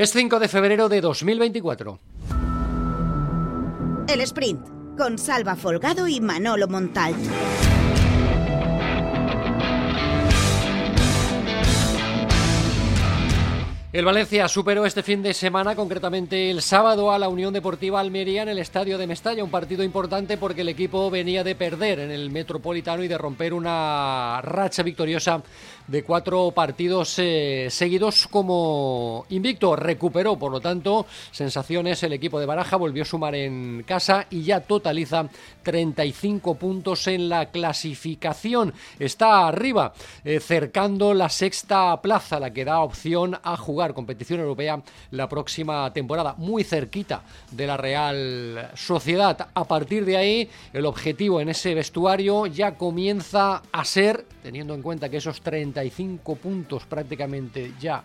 [0.00, 2.00] Es 5 de febrero de 2024.
[4.08, 7.14] El sprint con Salva Folgado y Manolo Montal.
[13.92, 18.42] El Valencia superó este fin de semana, concretamente el sábado, a la Unión Deportiva Almería
[18.42, 19.42] en el estadio de Mestalla.
[19.42, 23.52] Un partido importante porque el equipo venía de perder en el Metropolitano y de romper
[23.52, 25.42] una racha victoriosa
[25.90, 29.74] de cuatro partidos eh, seguidos como invicto.
[29.74, 34.42] Recuperó, por lo tanto, sensaciones el equipo de Baraja, volvió a sumar en casa y
[34.44, 35.28] ya totaliza
[35.64, 38.72] 35 puntos en la clasificación.
[39.00, 39.92] Está arriba,
[40.24, 44.80] eh, cercando la sexta plaza, la que da opción a jugar competición europea
[45.10, 49.48] la próxima temporada, muy cerquita de la Real Sociedad.
[49.52, 54.82] A partir de ahí, el objetivo en ese vestuario ya comienza a ser, teniendo en
[54.82, 58.02] cuenta que esos 35 puntos prácticamente ya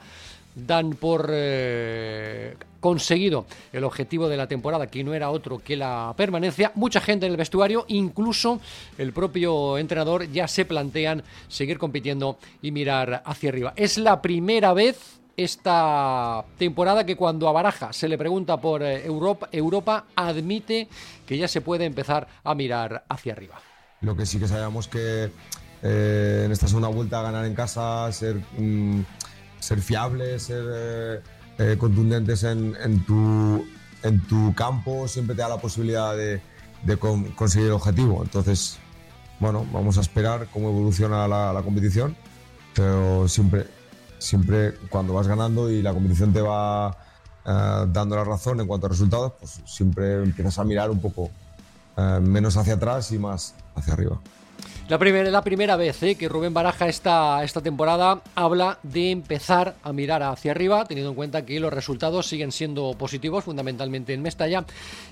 [0.55, 6.13] dan por eh, conseguido el objetivo de la temporada, que no era otro que la
[6.15, 6.71] permanencia.
[6.75, 8.61] Mucha gente en el vestuario, incluso
[8.97, 13.73] el propio entrenador, ya se plantean seguir compitiendo y mirar hacia arriba.
[13.75, 19.05] Es la primera vez esta temporada que cuando a Baraja se le pregunta por eh,
[19.05, 20.87] Europa, Europa admite
[21.25, 23.59] que ya se puede empezar a mirar hacia arriba.
[24.01, 25.31] Lo que sí que sabemos que
[25.83, 29.01] eh, en esta segunda vuelta ganar en casa, ser, mm,
[29.59, 31.23] ser fiables, ser
[31.57, 33.65] eh, contundentes en, tu,
[34.03, 36.41] en tu campo, siempre te da la posibilidad de,
[37.35, 38.21] conseguir el objetivo.
[38.23, 38.77] Entonces,
[39.39, 42.15] bueno, vamos a esperar cómo evoluciona la, la competición,
[42.73, 43.67] pero siempre
[44.25, 46.97] siempre cuando vas ganando y la competición te va
[47.45, 51.29] eh, dando la razón en cuanto a resultados, pues siempre empiezas a mirar un poco
[51.97, 54.19] eh, menos hacia atrás y más hacia arriba.
[54.87, 59.75] La primera, la primera vez eh, que Rubén Baraja esta, esta temporada habla de empezar
[59.81, 64.21] a mirar hacia arriba, teniendo en cuenta que los resultados siguen siendo positivos, fundamentalmente en
[64.21, 64.63] Mestalla,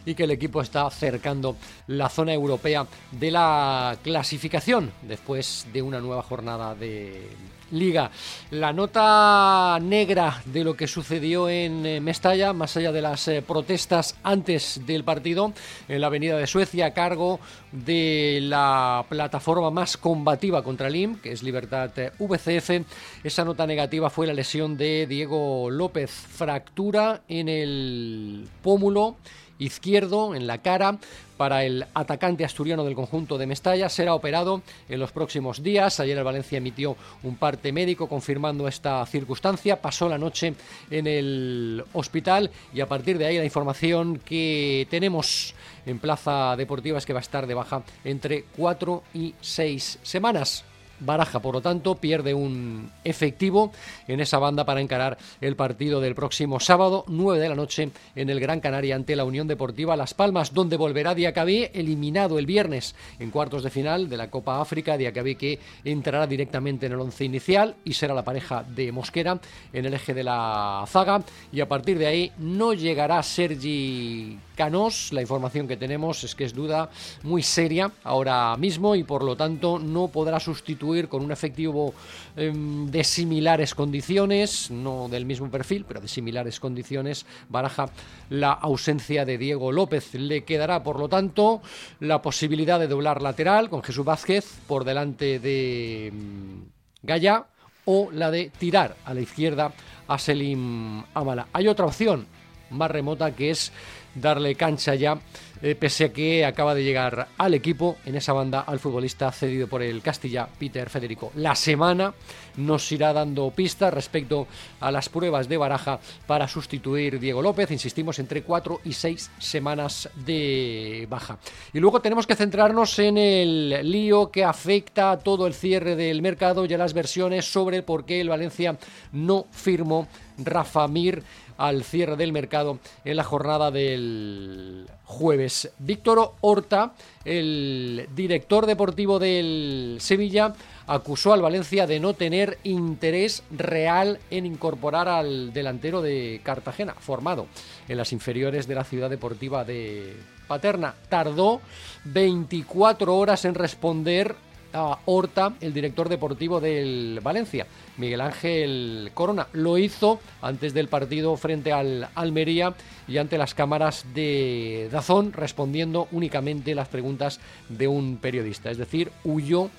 [0.05, 1.55] y que el equipo está acercando
[1.87, 7.29] la zona europea de la clasificación después de una nueva jornada de
[7.71, 8.11] Liga.
[8.51, 13.41] La nota negra de lo que sucedió en eh, Mestalla, más allá de las eh,
[13.41, 15.53] protestas antes del partido,
[15.87, 17.39] en la Avenida de Suecia, a cargo
[17.71, 22.85] de la plataforma más combativa contra el que es Libertad eh, VCF,
[23.23, 29.17] esa nota negativa fue la lesión de Diego López, fractura en el pómulo
[29.63, 30.97] izquierdo en la cara
[31.37, 33.89] para el atacante asturiano del conjunto de Mestalla.
[33.89, 35.99] Será operado en los próximos días.
[35.99, 39.81] Ayer el Valencia emitió un parte médico confirmando esta circunstancia.
[39.81, 40.53] Pasó la noche
[40.89, 45.53] en el hospital y a partir de ahí la información que tenemos
[45.85, 50.63] en Plaza Deportiva es que va a estar de baja entre cuatro y seis semanas.
[50.99, 53.71] Baraja, por lo tanto, pierde un efectivo
[54.07, 58.29] en esa banda para encarar el partido del próximo sábado, 9 de la noche, en
[58.29, 62.95] el Gran Canaria ante la Unión Deportiva Las Palmas, donde volverá Diacabí, eliminado el viernes
[63.19, 64.95] en cuartos de final de la Copa África.
[64.95, 69.39] Diacabí que entrará directamente en el once inicial y será la pareja de Mosquera
[69.73, 71.23] en el eje de la zaga.
[71.51, 75.11] Y a partir de ahí no llegará Sergi Canós.
[75.11, 76.89] La información que tenemos es que es duda
[77.23, 81.93] muy seria ahora mismo y por lo tanto no podrá sustituir con un efectivo
[82.35, 87.89] em, de similares condiciones, no del mismo perfil, pero de similares condiciones, baraja
[88.29, 90.13] la ausencia de Diego López.
[90.13, 91.61] Le quedará por lo tanto
[91.99, 96.65] la posibilidad de doblar lateral con Jesús Vázquez por delante de em,
[97.01, 97.45] Gaya
[97.85, 99.71] o la de tirar a la izquierda
[100.07, 101.47] a Selim Amala.
[101.53, 102.27] Hay otra opción
[102.69, 103.71] más remota que es
[104.15, 105.17] darle cancha ya,
[105.63, 109.67] eh, pese a que acaba de llegar al equipo en esa banda al futbolista cedido
[109.67, 111.31] por el Castilla, Peter Federico.
[111.35, 112.13] La semana
[112.57, 114.45] nos irá dando pistas respecto
[114.81, 120.09] a las pruebas de baraja para sustituir Diego López, insistimos, entre cuatro y seis semanas
[120.25, 121.37] de baja.
[121.71, 126.21] Y luego tenemos que centrarnos en el lío que afecta a todo el cierre del
[126.21, 128.77] mercado y a las versiones sobre por qué el Valencia
[129.13, 131.23] no firmó Rafa Mir
[131.57, 135.71] al cierre del mercado en la jornada del jueves.
[135.79, 136.93] Víctor Horta,
[137.25, 140.53] el director deportivo del Sevilla,
[140.87, 147.47] acusó al Valencia de no tener interés real en incorporar al delantero de Cartagena, formado
[147.87, 150.17] en las inferiores de la ciudad deportiva de
[150.47, 150.95] Paterna.
[151.09, 151.61] Tardó
[152.05, 154.35] 24 horas en responder
[154.73, 157.67] a Horta, el director deportivo del Valencia,
[157.97, 159.47] Miguel Ángel Corona.
[159.53, 162.73] Lo hizo antes del partido frente al Almería
[163.07, 167.39] y ante las cámaras de Dazón, respondiendo únicamente las preguntas
[167.69, 168.71] de un periodista.
[168.71, 169.69] Es decir, huyó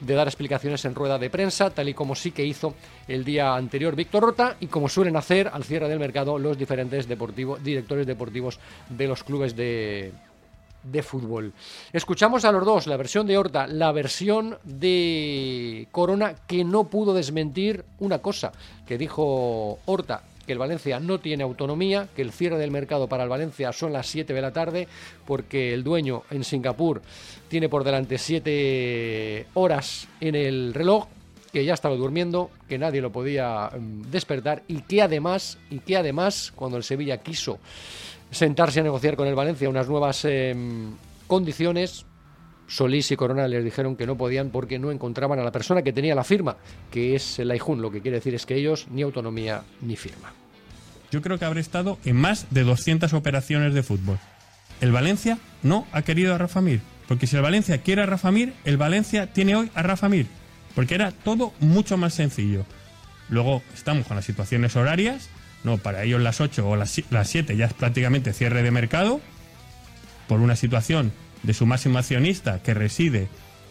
[0.00, 2.74] de dar explicaciones en rueda de prensa, tal y como sí que hizo
[3.06, 7.06] el día anterior Víctor Rota y como suelen hacer al cierre del mercado los diferentes
[7.08, 8.58] directores deportivos
[8.88, 10.12] de los clubes de,
[10.82, 11.52] de fútbol.
[11.92, 17.14] Escuchamos a los dos, la versión de Horta, la versión de Corona, que no pudo
[17.14, 18.52] desmentir una cosa
[18.86, 23.22] que dijo Horta, que el Valencia no tiene autonomía, que el cierre del mercado para
[23.22, 24.88] el Valencia son las 7 de la tarde,
[25.24, 27.02] porque el dueño en Singapur
[27.48, 31.06] tiene por delante 7 horas en el reloj,
[31.52, 35.96] que ya estaba durmiendo, que nadie lo podía mm, despertar y que además, y que
[35.96, 37.58] además, cuando el Sevilla quiso
[38.32, 40.94] sentarse a negociar con el Valencia unas nuevas em,
[41.26, 42.06] condiciones.
[42.66, 45.92] Solís y Corona les dijeron que no podían porque no encontraban a la persona que
[45.92, 46.56] tenía la firma,
[46.90, 47.82] que es el Aijun.
[47.82, 50.32] Lo que quiere decir es que ellos ni autonomía ni firma.
[51.10, 54.18] Yo creo que habré estado en más de 200 operaciones de fútbol.
[54.80, 56.80] El Valencia no ha querido a Rafa Mir.
[57.06, 60.26] Porque si el Valencia quiere a Rafa Mir, el Valencia tiene hoy a Rafa Mir.
[60.74, 62.64] Porque era todo mucho más sencillo.
[63.28, 65.28] Luego estamos con las situaciones horarias
[65.64, 69.20] no, para ellos las 8 o las, las 7 ya es prácticamente cierre de mercado
[70.26, 71.12] por una situación
[71.42, 73.28] de su máximo accionista que reside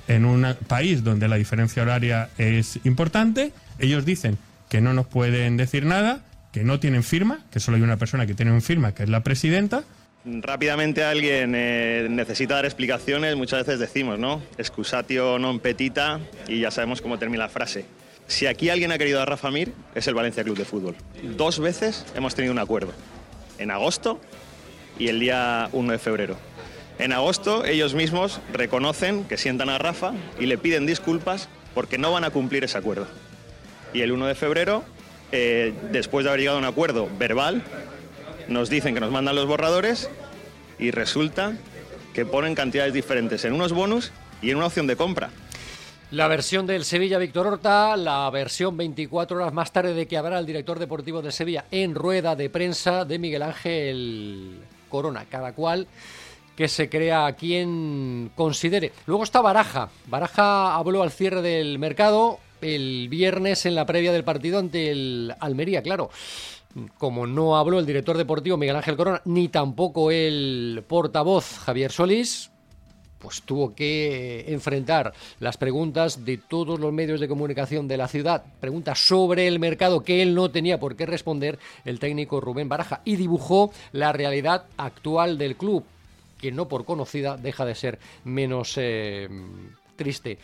[0.07, 3.53] en un país donde la diferencia horaria es importante.
[3.79, 4.37] Ellos dicen
[4.69, 8.25] que no nos pueden decir nada, que no tienen firma, que solo hay una persona
[8.25, 9.83] que tiene una firma, que es la presidenta.
[10.23, 14.41] Rápidamente alguien eh, necesita dar explicaciones, muchas veces decimos, ¿no?
[14.57, 18.00] Excusatio non petita y ya sabemos cómo termina la frase.
[18.27, 20.95] Si aquí alguien ha querido a Rafa Mir, es el Valencia Club de Fútbol.
[21.21, 22.93] Dos veces hemos tenido un acuerdo.
[23.57, 24.19] En agosto
[24.97, 26.37] y el día 1 de febrero.
[26.99, 32.11] En agosto ellos mismos reconocen que sientan a Rafa y le piden disculpas porque no
[32.11, 33.07] van a cumplir ese acuerdo.
[33.93, 34.83] Y el 1 de febrero,
[35.31, 37.63] eh, después de haber llegado a un acuerdo verbal,
[38.47, 40.09] nos dicen que nos mandan los borradores
[40.79, 41.57] y resulta
[42.13, 45.29] que ponen cantidades diferentes en unos bonus y en una opción de compra.
[46.11, 50.39] La versión del Sevilla Víctor Horta, la versión 24 horas más tarde de que habrá
[50.39, 54.59] el director deportivo del Sevilla en rueda de prensa de Miguel Ángel
[54.89, 55.87] Corona, cada cual
[56.57, 58.91] que se crea a quien considere.
[59.05, 59.89] Luego está Baraja.
[60.07, 65.33] Baraja habló al cierre del mercado el viernes en la previa del partido ante el
[65.39, 66.09] Almería, claro.
[66.97, 72.50] Como no habló el director deportivo Miguel Ángel Corona, ni tampoco el portavoz Javier Solís,
[73.21, 78.43] pues tuvo que enfrentar las preguntas de todos los medios de comunicación de la ciudad,
[78.59, 83.01] preguntas sobre el mercado que él no tenía por qué responder el técnico Rubén Baraja
[83.05, 85.83] y dibujó la realidad actual del club,
[86.39, 89.29] que no por conocida deja de ser menos eh,
[89.95, 90.39] triste.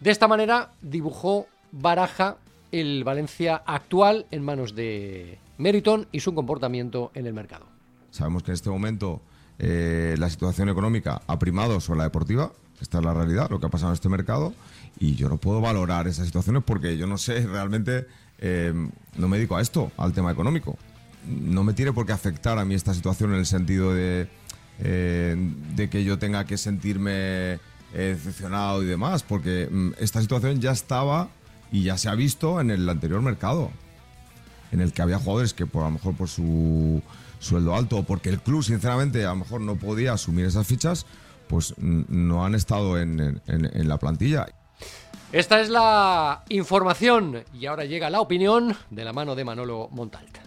[0.00, 2.36] De esta manera dibujó Baraja
[2.72, 7.66] el Valencia actual en manos de Meriton y su comportamiento en el mercado.
[8.10, 9.20] Sabemos que en este momento
[9.62, 12.50] eh, la situación económica ha primado sobre la deportiva.
[12.80, 14.54] Esta es la realidad, lo que ha pasado en este mercado.
[14.98, 18.06] Y yo no puedo valorar esas situaciones porque yo no sé realmente,
[18.38, 18.72] eh,
[19.18, 20.78] no me dedico a esto, al tema económico.
[21.26, 24.28] No me tiene por qué afectar a mí esta situación en el sentido de,
[24.78, 25.36] eh,
[25.76, 27.60] de que yo tenga que sentirme
[27.92, 31.28] decepcionado y demás, porque mm, esta situación ya estaba
[31.72, 33.70] y ya se ha visto en el anterior mercado,
[34.72, 37.02] en el que había jugadores que por a lo mejor por su
[37.40, 41.06] sueldo alto porque el club, sinceramente, a lo mejor no podía asumir esas fichas,
[41.48, 44.46] pues no han estado en, la plantilla.
[45.32, 50.38] Esta es la información y ahora llega la opinión de la mano de Manolo Montalt.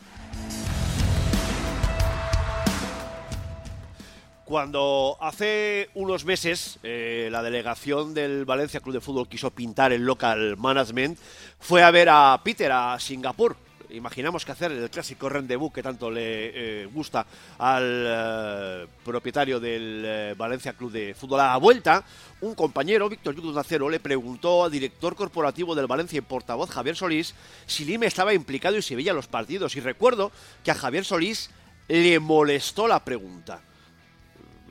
[4.46, 10.06] Cuando hace unos meses eh, la delegación del Valencia Club de Fútbol quiso pintar el
[10.06, 11.18] local management,
[11.60, 13.56] fue a ver a Peter a Singapur
[13.94, 17.26] imaginamos que hacer el clásico rendezvous que tanto le eh, gusta
[17.60, 21.40] al eh, propietario del eh, Valencia Club de Fútbol.
[21.40, 22.04] A la vuelta,
[22.42, 26.96] un compañero, Víctor Yudo Nacero, le preguntó al director corporativo del Valencia y portavoz Javier
[26.96, 27.36] Solís
[27.66, 29.76] si Lime estaba implicado y si veía los partidos.
[29.76, 30.32] Y recuerdo
[30.64, 31.52] que a Javier Solís
[31.88, 33.62] le molestó la pregunta.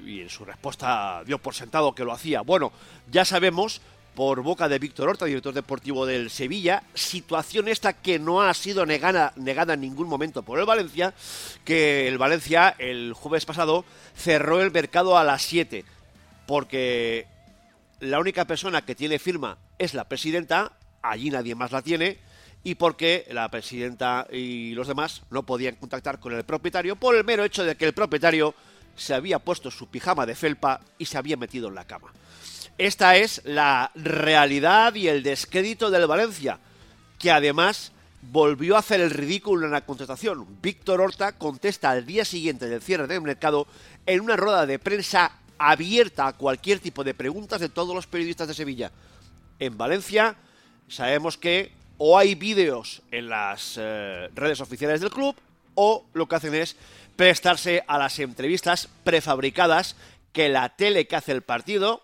[0.05, 2.41] Y en su respuesta dio por sentado que lo hacía.
[2.41, 2.73] Bueno,
[3.11, 3.81] ya sabemos
[4.14, 6.83] por boca de Víctor Horta, director deportivo del Sevilla.
[6.95, 11.14] Situación esta que no ha sido negada, en ningún momento por el Valencia,
[11.64, 13.85] que el Valencia el jueves pasado
[14.16, 15.85] cerró el mercado a las 7,
[16.47, 17.26] porque
[18.00, 22.19] la única persona que tiene firma es la presidenta, allí nadie más la tiene,
[22.64, 27.25] y porque la presidenta y los demás no podían contactar con el propietario por el
[27.25, 28.54] mero hecho de que el propietario
[28.95, 32.12] se había puesto su pijama de felpa y se había metido en la cama.
[32.79, 36.59] Esta es la realidad y el descrédito del Valencia,
[37.19, 40.47] que además volvió a hacer el ridículo en la contratación.
[40.62, 43.67] Víctor Horta contesta al día siguiente del cierre del mercado
[44.07, 48.49] en una rueda de prensa abierta a cualquier tipo de preguntas de todos los periodistas
[48.49, 48.91] de Sevilla.
[49.59, 50.35] en Valencia.
[50.88, 55.37] Sabemos que o hay vídeos en las eh, redes oficiales del club
[55.75, 56.76] o lo que hacen es
[57.14, 59.95] prestarse a las entrevistas prefabricadas
[60.33, 62.02] que la tele que hace el partido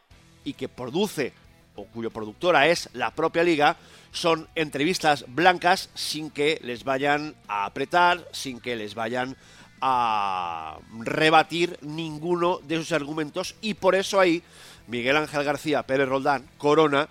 [0.49, 1.33] y que produce
[1.75, 3.77] o cuyo productora es la propia liga,
[4.11, 9.37] son entrevistas blancas sin que les vayan a apretar, sin que les vayan
[9.81, 14.43] a rebatir ninguno de sus argumentos y por eso ahí
[14.89, 17.09] Miguel Ángel García Pérez Roldán, Corona,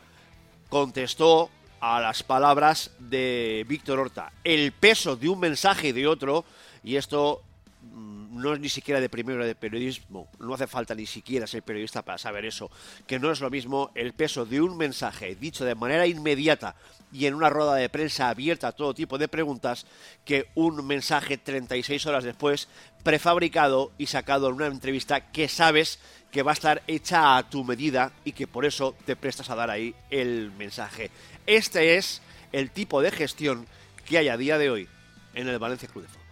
[0.68, 4.34] contestó a las palabras de Víctor Horta.
[4.44, 6.44] El peso de un mensaje y de otro,
[6.84, 7.44] y esto
[7.84, 11.64] mm, no es ni siquiera de primero de periodismo, no hace falta ni siquiera ser
[11.64, 12.70] periodista para saber eso,
[13.06, 16.76] que no es lo mismo el peso de un mensaje dicho de manera inmediata
[17.12, 19.86] y en una rueda de prensa abierta a todo tipo de preguntas
[20.26, 22.68] que un mensaje 36 horas después
[23.04, 26.00] prefabricado y sacado en una entrevista que sabes
[26.32, 29.56] que va a estar hecha a tu medida y que por eso te prestas a
[29.56, 31.10] dar ahí el mensaje.
[31.46, 33.66] Este es el tipo de gestión
[34.06, 34.88] que hay a día de hoy
[35.34, 36.27] en el Valencia Club de Fútbol.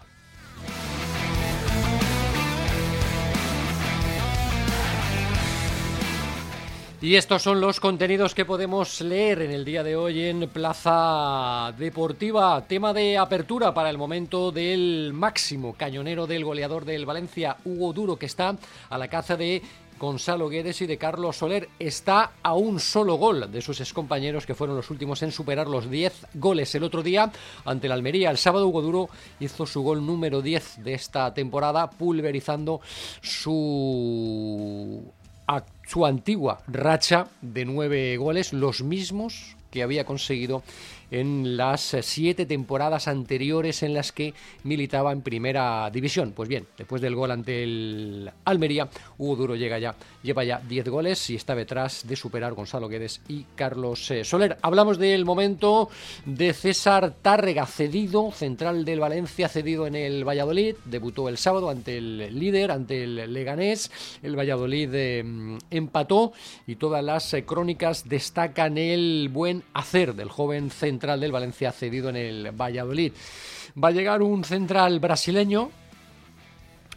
[7.06, 11.72] Y estos son los contenidos que podemos leer en el día de hoy en Plaza
[11.78, 12.66] Deportiva.
[12.68, 18.18] Tema de apertura para el momento del máximo cañonero del goleador del Valencia, Hugo Duro,
[18.18, 18.58] que está
[18.90, 19.62] a la caza de
[20.00, 21.70] Gonzalo Guedes y de Carlos Soler.
[21.78, 25.88] Está a un solo gol de sus excompañeros que fueron los últimos en superar los
[25.88, 27.32] 10 goles el otro día
[27.66, 28.32] ante el Almería.
[28.32, 29.10] El sábado Hugo Duro
[29.40, 32.82] hizo su gol número 10 de esta temporada, pulverizando
[33.22, 35.04] su
[35.86, 40.64] su antigua racha de nueve goles, los mismos que había conseguido
[41.12, 44.34] en las siete temporadas anteriores en las que
[44.64, 46.34] militaba en primera división.
[46.36, 50.90] Pues bien, después del gol ante el Almería, Hugo Duro llega ya, lleva ya 10
[50.90, 54.58] goles y está detrás de superar Gonzalo Guedes y Carlos eh, Soler.
[54.62, 55.90] Hablamos del momento
[56.26, 61.98] de César Tárrega, cedido, central del Valencia, cedido en el Valladolid, debutó el sábado ante
[61.98, 63.92] el líder, ante el Leganés,
[64.24, 66.34] el Valladolid em, empató
[66.68, 71.74] y todas las eh, crónicas destacan el buen hacer del joven central central del Valencia
[71.74, 73.12] cedido en el Valladolid.
[73.82, 75.70] Va a llegar un central brasileño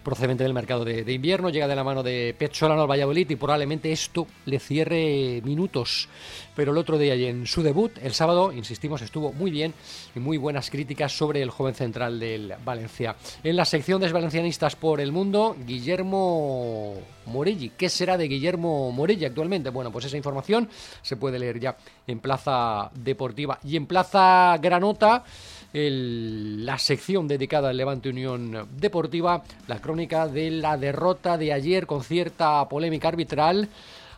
[0.03, 3.93] procedente del mercado de, invierno, llega de la mano de Pecholano al Valladolid y probablemente
[3.93, 6.09] esto le cierre minutos.
[6.57, 9.75] Pero el otro día y en su debut, el sábado, insistimos, estuvo muy bien
[10.15, 13.17] y muy buenas críticas sobre el joven central del Valencia.
[13.45, 16.95] En la sección Valencianistas por el Mundo, Guillermo
[17.27, 17.71] Morelli.
[17.77, 19.71] ¿Qué será de Guillermo Morelli actualmente?
[19.71, 20.69] Bueno, pues esa información
[21.03, 21.77] se puede leer ya
[22.07, 25.25] en Plaza Deportiva y en Plaza Granota
[25.73, 32.03] la sección dedicada al Levante Unión Deportiva, la crónica de la derrota de ayer con
[32.03, 33.69] cierta polémica arbitral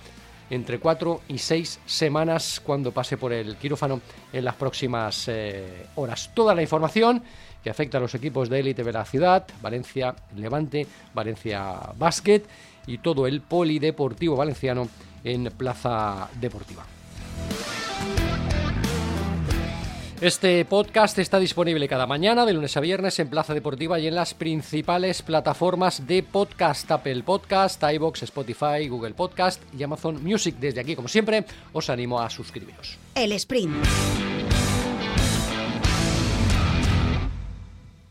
[0.50, 6.32] entre cuatro y seis semanas cuando pase por el quirófano en las próximas eh, horas.
[6.34, 7.24] Toda la información
[7.64, 12.44] que afecta a los equipos de élite de la ciudad, Valencia Levante, Valencia Basket
[12.86, 14.88] y todo el polideportivo valenciano
[15.24, 16.95] en Plaza Deportiva.
[20.26, 24.16] Este podcast está disponible cada mañana, de lunes a viernes, en Plaza Deportiva y en
[24.16, 30.56] las principales plataformas de podcast: Apple Podcast, iBox, Spotify, Google Podcast y Amazon Music.
[30.60, 32.98] Desde aquí, como siempre, os animo a suscribiros.
[33.14, 33.76] El Sprint.